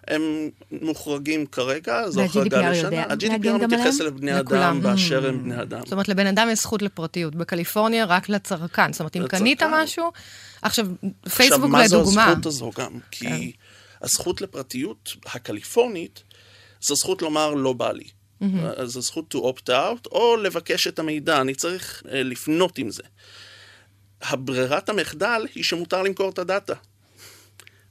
[0.07, 0.49] הם
[0.81, 3.03] מוחרגים כרגע, זו החרגה לשנה.
[3.03, 3.99] ה-GDPR גם מתייחס?
[3.99, 4.61] לבני לכולם.
[4.61, 5.79] אדם באשר הם בני אדם.
[5.83, 7.35] זאת אומרת, לבן אדם יש זכות לפרטיות.
[7.35, 8.93] בקליפורניה, רק לצרכן.
[8.93, 9.27] זאת אומרת, אם.
[9.27, 10.11] קנית משהו,
[10.61, 10.87] עכשיו,
[11.35, 12.25] פייסבוק עכשיו, מה זו לדוגמה.
[12.25, 12.91] הזכות הזו גם?
[13.11, 13.62] כי כן.
[14.03, 16.23] הזכות לפרטיות הקליפורנית,
[16.81, 18.07] זו זכות לומר לא בא לי.
[18.77, 22.89] אז זו זכות to opt out, או לבקש את המידע, אני צריך אה, לפנות עם
[22.89, 23.03] זה.
[24.21, 26.73] הברירת המחדל היא שמותר למכור את הדאטה.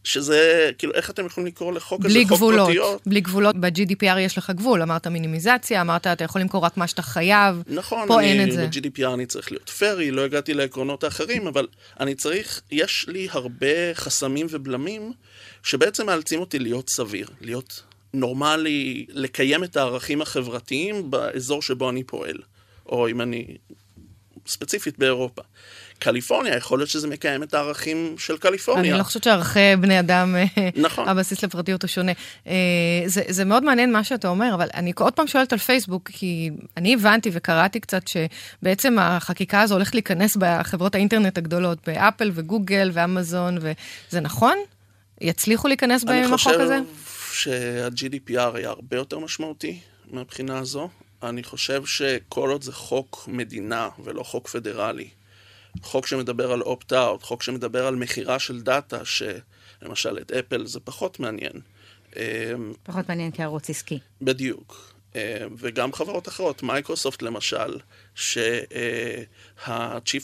[0.05, 3.03] שזה, כאילו, איך אתם יכולים לקרוא לחוק הזה בלי חוק גבולות, פרטיות?
[3.07, 7.03] בלי גבולות, ב-GDPR יש לך גבול, אמרת מינימיזציה, אמרת אתה יכול למכור רק מה שאתה
[7.03, 8.67] חייב, נכון, פה אני, אין את זה.
[8.67, 11.67] ב-GDPR אני צריך להיות פרי, לא הגעתי לעקרונות האחרים, אבל
[12.01, 15.13] אני צריך, יש לי הרבה חסמים ובלמים
[15.63, 17.83] שבעצם מאלצים אותי להיות סביר, להיות
[18.15, 22.39] נורמלי, לקיים את הערכים החברתיים באזור שבו אני פועל,
[22.87, 23.47] או אם אני
[24.47, 25.43] ספציפית באירופה.
[26.03, 28.91] קליפורניה, יכול להיות שזה מקיים את הערכים של קליפורניה.
[28.91, 31.09] אני לא חושבת שערכי בני אדם, אה, נכון.
[31.09, 32.13] הבסיס לפרטיות הוא שונה.
[32.47, 32.53] אה,
[33.07, 36.51] זה, זה מאוד מעניין מה שאתה אומר, אבל אני עוד פעם שואלת על פייסבוק, כי
[36.77, 43.59] אני הבנתי וקראתי קצת שבעצם החקיקה הזו הולכת להיכנס בחברות האינטרנט הגדולות, באפל וגוגל ואמזון,
[43.61, 44.57] וזה נכון?
[45.21, 46.77] יצליחו להיכנס בהם עם החוק הזה?
[46.77, 46.85] אני
[47.29, 49.79] חושב שה-GDPR היה הרבה יותר משמעותי
[50.11, 50.89] מהבחינה הזו.
[51.23, 55.09] אני חושב שכל עוד זה חוק מדינה ולא חוק פדרלי,
[55.83, 61.21] חוק שמדבר על opt-out, חוק שמדבר על מכירה של דאטה, שלמשל את אפל זה פחות
[61.21, 61.61] מעניין.
[62.17, 63.99] אמ, פחות מעניין כערוץ עסקי.
[64.23, 64.93] בדיוק.
[65.17, 67.79] אה, וגם חברות אחרות, מייקרוסופט למשל,
[68.15, 69.63] שה-Chief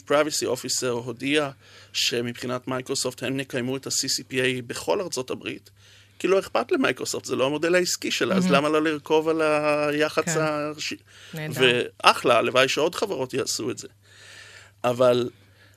[0.07, 1.49] Privacy Officer הודיע
[1.93, 5.69] שמבחינת מייקרוסופט הם יקיימו את ה-CCPA בכל ארצות הברית,
[6.19, 10.25] כי לא אכפת למייקרוסופט, זה לא המודל העסקי שלה, אז למה לא לרכוב על היח"צ
[10.25, 10.41] כן.
[10.77, 10.93] הש...
[11.33, 11.81] נהדר.
[12.03, 13.87] ואחלה, הלוואי שעוד חברות יעשו את זה.
[14.83, 15.29] אבל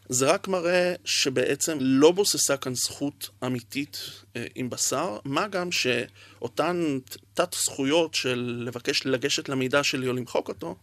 [0.08, 6.98] זה רק מראה שבעצם לא בוססה כאן זכות אמיתית אה, עם בשר, מה גם שאותן
[7.34, 10.76] תת זכויות של לבקש לגשת למידע שלי או למחוק אותו,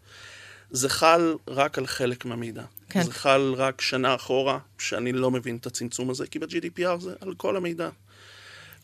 [0.71, 2.63] זה חל רק על חלק מהמידע.
[2.89, 3.03] כן.
[3.03, 7.33] זה חל רק שנה אחורה, שאני לא מבין את הצמצום הזה, כי ב-GDPR זה על
[7.33, 7.89] כל המידע.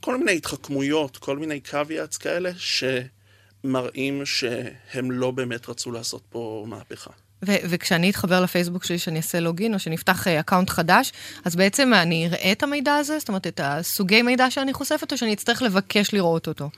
[0.02, 2.52] כל מיני התחכמויות, כל מיני caveats כאלה,
[3.64, 7.12] שמראים שהם לא באמת רצו לעשות פה מהפכה.
[7.46, 11.12] ו- וכשאני אתחבר לפייסבוק שלי, שאני אעשה login, או שאני אפתח account חדש,
[11.46, 13.20] אז בעצם אני אראה את המידע הזה?
[13.20, 16.70] זאת אומרת, את הסוגי מידע שאני חושפת, או שאני אצטרך לבקש לראות אותו?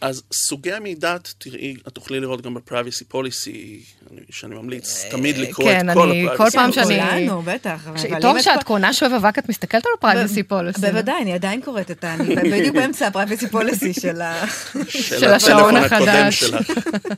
[0.00, 3.56] אז סוגי המידע, תראי, את תוכלי לראות גם ב-Privacy Policy,
[4.30, 6.86] שאני ממליץ תמיד לקרוא כן, את כל אני, ה-Privacy כל פעם שאני...
[6.86, 7.88] כולנו, בטח.
[8.20, 10.80] טוב שאת קונה שואב אבק, את מסתכלת על ה-Privacy Policy.
[10.80, 12.14] בוודאי, אני עדיין קוראת את ה...
[12.14, 14.00] אני בדיוק באמצע ה-Privacy Policy
[14.90, 16.44] של השעון החדש.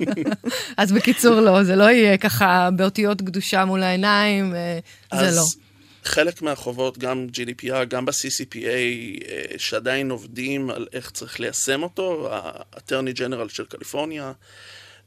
[0.77, 4.79] אז בקיצור, לא, זה לא יהיה ככה באותיות קדושה מול העיניים, אה,
[5.21, 5.68] זה לא.
[6.05, 13.17] חלק מהחובות, גם GDPR, גם ב-CCPA, אה, שעדיין עובדים על איך צריך ליישם אותו, ה-Attorney
[13.17, 14.33] General של קליפורניה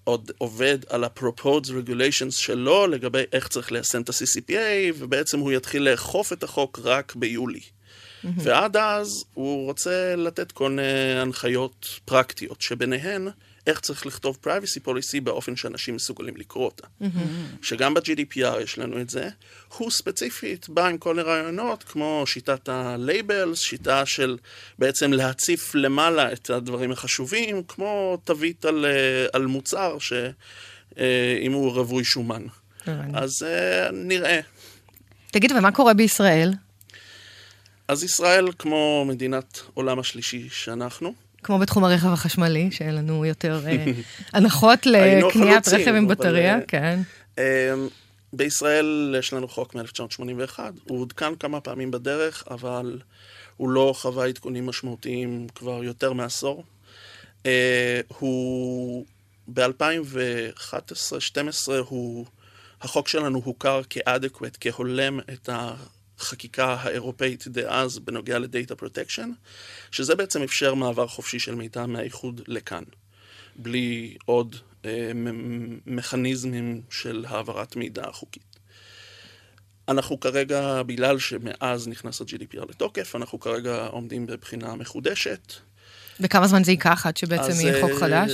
[0.04, 5.89] עוד עובד על ה-Proposed Regulations שלו לגבי איך צריך ליישם את ה-CCPA, ובעצם הוא יתחיל
[5.89, 7.62] לאכוף את החוק רק ביולי.
[8.23, 13.27] ועד אז הוא רוצה לתת כל מיני הנחיות פרקטיות, שביניהן
[13.67, 16.88] איך צריך לכתוב privacy policy באופן שאנשים מסוגלים לקרוא אותה.
[17.62, 19.30] שגם ב-GDPR יש לנו את זה.
[19.78, 24.38] הוא ספציפית בא עם כל מיני רעיונות, כמו שיטת ה-labels, שיטה של
[24.80, 32.04] בעצם להציף למעלה את הדברים החשובים, כמו תווית על, אה, על מוצר, שאם הוא רווי
[32.04, 32.45] שומן.
[32.88, 33.17] הבנתי.
[33.17, 34.39] אז אה, נראה.
[35.32, 36.54] תגיד, ומה קורה בישראל?
[37.88, 43.86] אז ישראל, כמו מדינת עולם השלישי שאנחנו, כמו בתחום הרכב החשמלי, שאין לנו יותר אה,
[44.34, 46.99] הנחות לקניית רכב עם בטריה, אה, כן.
[47.38, 47.43] אמ,
[48.34, 52.99] בישראל יש לנו חוק מ-1981, הוא עודכן כמה פעמים בדרך, אבל
[53.58, 56.63] הוא לא חווה עדכונים משמעותיים כבר יותר מעשור.
[57.45, 59.06] אה, הוא
[59.47, 62.25] ב-2011-2012 הוא,
[62.82, 65.49] החוק שלנו הוכר כ adequate, כהולם את
[66.21, 69.30] החקיקה האירופאית דאז בנוגע ל data protection,
[69.91, 72.84] שזה בעצם אפשר מעבר חופשי של מידע מהאיחוד לכאן,
[73.55, 74.55] בלי עוד
[74.86, 75.12] אה,
[75.86, 78.51] מכניזמים של העברת מידע חוקית.
[79.88, 85.53] אנחנו כרגע, בגלל שמאז נכנס ה-GDPR לתוקף, אנחנו כרגע עומדים בבחינה מחודשת.
[86.19, 88.31] וכמה זמן זה ייקח עד שבעצם אז, יהיה חוק אה, חדש?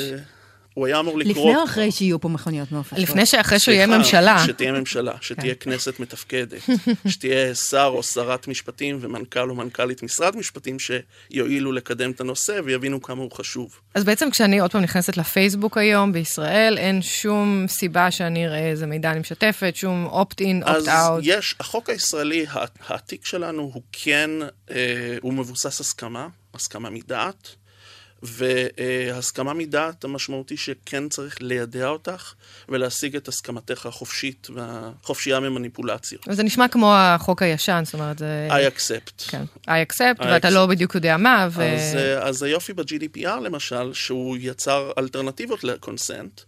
[0.78, 1.38] הוא היה אמור לקרות...
[1.38, 3.00] לפני או אחרי שיהיו פה מכוניות מעופפות?
[3.00, 4.44] לפני שאחרי שהוא יהיה ממשלה.
[4.48, 6.62] שתהיה ממשלה, שתהיה כנסת מתפקדת,
[7.08, 13.02] שתהיה שר או שרת משפטים ומנכ"ל או מנכ"לית משרד משפטים שיואילו לקדם את הנושא ויבינו
[13.02, 13.80] כמה הוא חשוב.
[13.96, 18.86] אז בעצם כשאני עוד פעם נכנסת לפייסבוק היום בישראל, אין שום סיבה שאני אראה איזה
[18.86, 21.22] מידע אני משתפת, שום אופט-אין, אז אופט-אאוט.
[21.24, 24.30] יש, החוק הישראלי, הע- העתיק שלנו הוא כן,
[24.72, 27.56] אה, הוא מבוסס הסכמה, הסכמה מדעת,
[28.24, 32.34] והסכמה מדעת המשמעותי שכן צריך לידע אותך
[32.70, 36.28] ולהשיג את הסכמתך החופשית והחופשייה ממניפולציות.
[36.28, 38.48] וזה נשמע כמו החוק הישן, זאת אומרת, זה...
[38.50, 39.30] I accept.
[39.30, 40.52] כן, I accept, I ואתה accept.
[40.52, 41.64] לא בדיוק יודע מה, ו...
[41.64, 46.42] אז, אה, אז היופי ב-GDPR למשל, שהוא יצר אלטרנטיבות לקונסנט,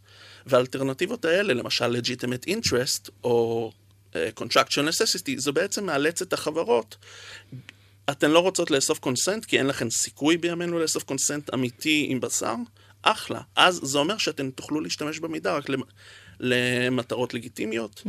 [0.45, 3.71] והאלטרנטיבות האלה, למשל legitimate interest או
[4.11, 6.95] uh, contractual necessity, זה בעצם מאלץ את החברות.
[8.11, 12.55] אתן לא רוצות לאסוף קונסנט כי אין לכן סיכוי בימינו לאסוף קונסנט אמיתי עם בשר?
[13.01, 13.41] אחלה.
[13.55, 15.81] אז זה אומר שאתן תוכלו להשתמש במידע רק למ-
[16.39, 18.03] למטרות לגיטימיות,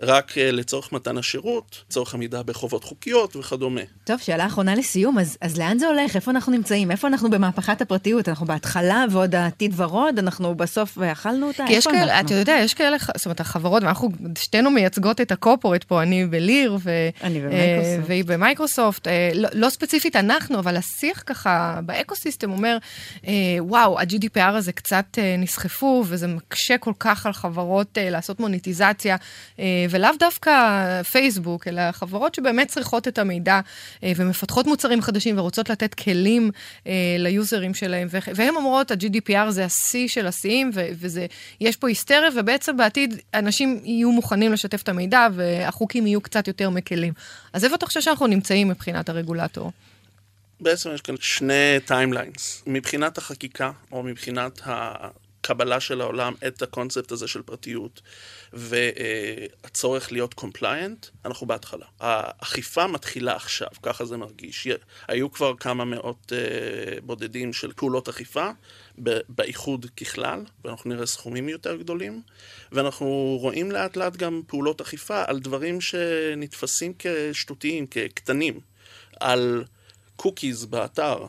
[0.00, 3.80] רק uh, לצורך מתן השירות, לצורך עמידה בחובות חוקיות וכדומה.
[4.04, 6.16] טוב, שאלה אחרונה לסיום, אז, אז לאן זה הולך?
[6.16, 6.90] איפה אנחנו נמצאים?
[6.90, 8.28] איפה אנחנו במהפכת הפרטיות?
[8.28, 10.18] אנחנו בהתחלה ועוד העתיד ורוד?
[10.18, 11.64] אנחנו בסוף אכלנו אותה?
[11.66, 12.26] כי יש איפה כאלה, אנחנו?
[12.26, 16.78] אתה יודע, יש כאלה, זאת אומרת, החברות, ואנחנו שתינו מייצגות את הקורפורט פה, אני בליר,
[16.82, 16.90] ו...
[17.22, 18.08] אני אה, במייקרוסופט.
[18.08, 22.78] והיא במייקרוסופט, אה, לא, לא ספציפית אנחנו, אבל השיח ככה ב ecosystem אומר,
[23.26, 28.40] אה, וואו, ה-GDPR הזה קצת אה, נסחפו, וזה מקשה כל כך על חברות אה, לעשות
[28.40, 29.16] מוניטיזציה,
[29.58, 33.60] אה, ולאו דווקא פייסבוק, אלא חברות שבאמת צריכות את המידע,
[34.02, 36.50] אה, ומפתחות מוצרים חדשים ורוצות לתת כלים
[37.18, 41.26] ליוזרים שלהם, והן אומרות, ה-GDPR זה השיא של השיאים, ו- וזה,
[41.60, 46.70] יש פה היסטריה, ובעצם בעתיד אנשים יהיו מוכנים לשתף את המידע, והחוקים יהיו קצת יותר
[46.70, 47.12] מקלים.
[47.52, 49.72] אז איפה אתה חושב שאנחנו נמצאים מבחינת הרגולטור?
[50.60, 52.62] בעצם יש כאן שני timelines.
[52.66, 54.60] מבחינת החקיקה, או מבחינת
[55.44, 58.02] קבלה של העולם את הקונספט הזה של פרטיות
[58.52, 61.86] והצורך להיות compliant, אנחנו בהתחלה.
[62.00, 64.68] האכיפה מתחילה עכשיו, ככה זה מרגיש.
[65.08, 68.50] היו כבר כמה מאות uh, בודדים של פעולות אכיפה
[69.28, 72.22] באיחוד ככלל, ואנחנו נראה סכומים יותר גדולים,
[72.72, 78.60] ואנחנו רואים לאט לאט גם פעולות אכיפה על דברים שנתפסים כשטותיים, כקטנים,
[79.20, 79.64] על
[80.16, 81.26] קוקיז באתר.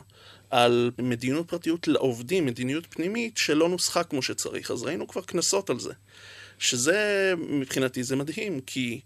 [0.50, 4.70] על מדיניות פרטיות לעובדים, מדיניות פנימית שלא נוסחה כמו שצריך.
[4.70, 5.92] אז ראינו כבר קנסות על זה.
[6.58, 9.00] שזה, מבחינתי זה מדהים, כי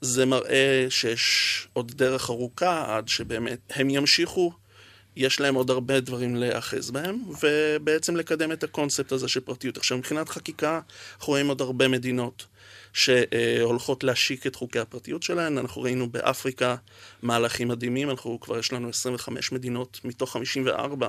[0.00, 4.52] זה מראה שיש עוד דרך ארוכה עד שבאמת הם ימשיכו,
[5.16, 9.76] יש להם עוד הרבה דברים להיאחז בהם, ובעצם לקדם את הקונספט הזה של פרטיות.
[9.76, 10.80] עכשיו, מבחינת חקיקה,
[11.16, 12.46] אנחנו רואים עוד הרבה מדינות
[12.94, 15.58] שהולכות להשיק את חוקי הפרטיות שלהן.
[15.58, 16.76] אנחנו ראינו באפריקה
[17.22, 21.08] מהלכים מדהימים, אנחנו כבר יש לנו 25 מדינות מתוך 54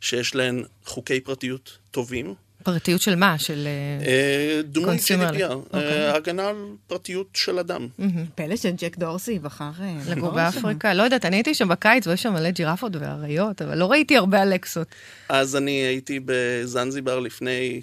[0.00, 2.34] שיש להן חוקי פרטיות טובים.
[2.62, 3.38] פרטיות של מה?
[3.38, 3.68] של
[4.06, 6.08] אה, דמוי GDPR, אוקיי.
[6.08, 7.88] הגנה על פרטיות של אדם.
[8.34, 10.94] פלא שג'ק דורסי בחר אה, לגור באפריקה.
[10.94, 14.42] לא יודעת, אני הייתי שם בקיץ ויש שם מלא ג'ירפות ואריות, אבל לא ראיתי הרבה
[14.42, 14.86] אלקסות.
[15.28, 17.80] אז אני הייתי בזנזיבר לפני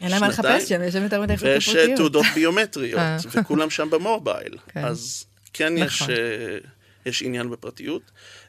[0.00, 1.76] אין להם מה לחפש שם, יש שם יותר מדי חוקי פרטיות.
[1.76, 3.16] ויש תעודות ביומטריות, אה.
[3.34, 4.56] וכולם שם ב mobile.
[4.72, 4.84] כן.
[4.84, 6.02] אז כן יש...
[6.02, 6.14] נכון.
[7.06, 8.02] יש עניין בפרטיות.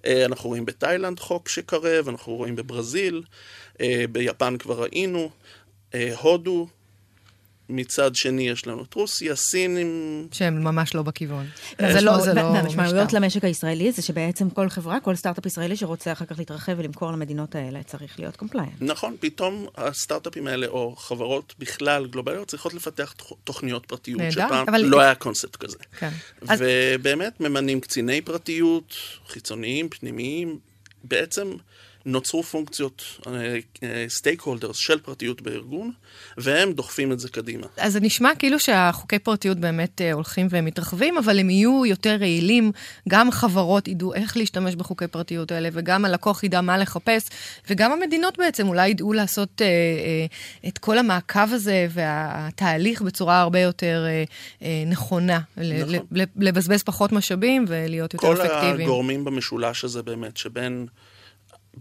[0.07, 3.23] אנחנו רואים בתאילנד חוק שקרב, אנחנו רואים בברזיל,
[4.11, 5.29] ביפן כבר ראינו.
[5.93, 6.67] אה, הודו,
[7.69, 10.27] מצד שני יש לנו את רוסיה, סינים.
[10.31, 11.45] שהם ממש לא בכיוון.
[11.93, 16.11] זה לא, זה לא המשמעויות למשק הישראלי זה שבעצם כל חברה, כל סטארט-אפ ישראלי שרוצה
[16.11, 18.71] אחר כך להתרחב ולמכור למדינות האלה, צריך להיות compliant.
[18.81, 24.81] נכון, פתאום הסטארט-אפים האלה, או חברות בכלל גלובליות, צריכות לפתח תוכניות פרטיות, שפעם אבל...
[24.81, 25.77] לא היה קונספט כזה.
[25.99, 26.09] כן.
[26.41, 27.39] ובאמת.
[27.39, 28.95] ממנים קציני פרטיות,
[29.27, 30.59] חיצוניים, פנימיים,
[31.03, 31.51] בעצם...
[32.05, 33.03] נוצרו פונקציות,
[34.07, 35.91] סטייק uh, הולדרס של פרטיות בארגון,
[36.37, 37.67] והם דוחפים את זה קדימה.
[37.77, 42.71] אז זה נשמע כאילו שהחוקי פרטיות באמת uh, הולכים ומתרחבים, אבל הם יהיו יותר רעילים,
[43.09, 47.29] גם חברות ידעו איך להשתמש בחוקי פרטיות האלה, וגם הלקוח ידע מה לחפש,
[47.69, 49.63] וגם המדינות בעצם אולי ידעו לעשות uh,
[50.65, 54.05] uh, את כל המעקב הזה והתהליך בצורה הרבה יותר
[54.59, 56.27] uh, נכונה, נכון.
[56.35, 58.75] לבזבז פחות משאבים ולהיות יותר אפקטיביים.
[58.75, 60.87] כל הגורמים במשולש הזה באמת, שבין...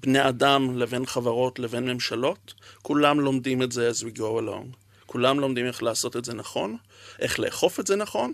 [0.03, 4.77] בני אדם לבין חברות לבין ממשלות, כולם לומדים את זה as we go along.
[5.07, 6.77] כולם לומדים איך לעשות את זה נכון,
[7.19, 8.33] איך לאכוף את זה נכון,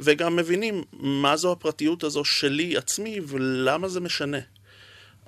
[0.00, 4.38] וגם מבינים מה זו הפרטיות הזו שלי עצמי ולמה זה משנה.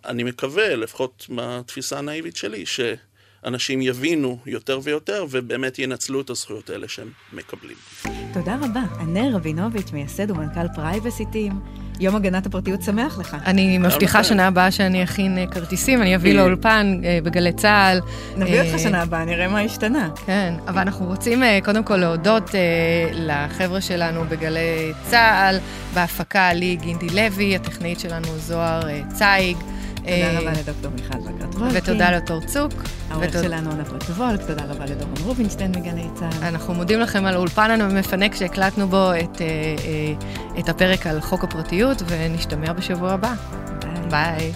[0.04, 6.88] אני מקווה, לפחות מהתפיסה הנאיבית שלי, שאנשים יבינו יותר ויותר ובאמת ינצלו את הזכויות האלה
[6.88, 7.76] שהם מקבלים.
[8.34, 8.82] תודה רבה.
[9.00, 11.83] ענר רבינוביץ', מייסד ומנכ"ל פרייבסיטים.
[12.00, 13.37] יום הגנת הפרטיות שמח לך.
[13.46, 18.00] אני מבטיחה שנה הבאה שאני אכין אה, כרטיסים, אני אביא לאולפן אה, בגלי צה"ל.
[18.37, 20.09] נביא אותך אה, שנה הבאה, נראה מה השתנה.
[20.26, 22.50] כן, אבל אנחנו רוצים קודם כל להודות
[23.12, 25.57] לחבר'ה שלנו בגלי צה"ל,
[25.94, 29.57] בהפקה לי גינדי לוי, הטכנאית שלנו זוהר צייג.
[30.04, 31.82] תודה רבה לדוקטור מיכל בקרת וולקין.
[31.82, 32.72] ותודה לתור צוק.
[33.10, 36.44] העורך שלנו עונה פרטובולק, תודה רבה לדורון רובינשטיין מגלי צה"ל.
[36.44, 41.44] אנחנו מודים לכם על האולפן המפנק שהקלטנו בו את, אה, אה, את הפרק על חוק
[41.44, 43.34] הפרטיות, ונשתמע בשבוע הבא.
[44.10, 44.52] ביי.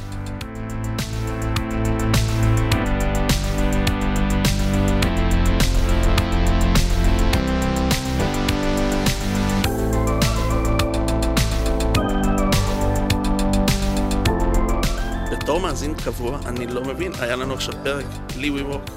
[16.04, 18.06] קבוע, אני לא מבין, היה לנו עכשיו פרק
[18.36, 18.90] בלי WeWork,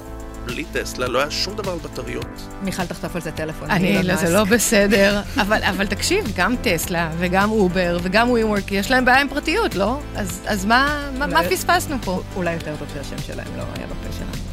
[0.46, 2.26] בלי טסלה, לא היה שום דבר על בטריות.
[2.62, 3.70] מיכל תחטוף על זה טלפון.
[3.70, 5.20] אני, לא, זה לא בסדר.
[5.42, 9.98] אבל, אבל תקשיב, גם טסלה וגם אובר וגם WeWork, יש להם בעיה עם פרטיות, לא?
[10.16, 12.20] אז, אז מה, מה, מה פספסנו פה?
[12.36, 14.52] אולי יותר טוב שהשם שלהם לא היה בפה שלנו.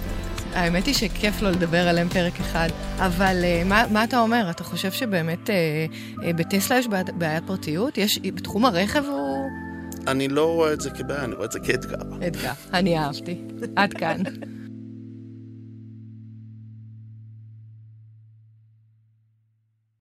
[0.54, 4.50] האמת היא שכיף לו לדבר עליהם פרק אחד, אבל uh, מה, מה אתה אומר?
[4.50, 5.52] אתה חושב שבאמת uh,
[6.22, 7.98] uh, בטסלה יש בעיית פרטיות?
[7.98, 9.29] יש, בתחום הרכב הוא...
[10.12, 11.96] אני לא רואה את זה כבעיה, אני רואה את זה כאתגר.
[12.28, 13.42] אתגר, אני אהבתי.
[13.76, 14.18] עד כאן.